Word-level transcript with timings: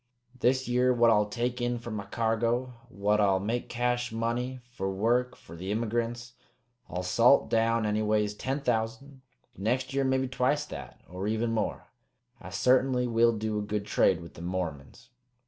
This 0.39 0.67
year, 0.67 0.91
what 0.91 1.11
I'll 1.11 1.27
take 1.29 1.61
in 1.61 1.77
for 1.77 1.91
my 1.91 2.05
cargo, 2.05 2.73
what 2.89 3.21
I'll 3.21 3.39
make 3.39 3.69
cash 3.69 4.11
money 4.11 4.59
fer 4.71 4.89
work 4.89 5.35
fer 5.37 5.55
the 5.55 5.71
immygrints, 5.71 6.31
I'll 6.89 7.03
salt 7.03 7.51
down 7.51 7.85
anyways 7.85 8.33
ten 8.33 8.61
thousand; 8.61 9.21
next 9.55 9.93
year 9.93 10.03
maybe 10.03 10.27
twicet 10.27 10.69
that, 10.69 11.01
or 11.07 11.27
even 11.27 11.51
more. 11.51 11.91
I 12.41 12.49
sartainly 12.49 13.05
will 13.05 13.33
do 13.37 13.59
a 13.59 13.61
good 13.61 13.85
trade 13.85 14.21
with 14.21 14.33
them 14.33 14.45
Mormons." 14.45 15.11